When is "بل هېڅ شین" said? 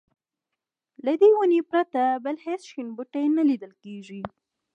2.25-2.87